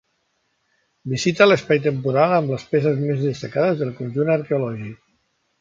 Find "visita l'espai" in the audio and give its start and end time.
1.11-1.83